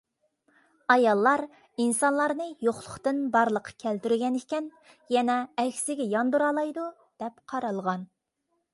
ئاياللار 0.93 1.43
ئىنسانلارنى 1.83 2.47
يوقلۇقتىن 2.69 3.21
بارلىققا 3.37 3.75
كەلتۈرگەنىكەن، 3.85 4.73
يەنە 5.19 5.39
ئەكسىگە 5.65 6.11
ياندۇرالايدۇ 6.19 6.91
دەپ 7.25 7.49
قارالغان. 7.55 8.13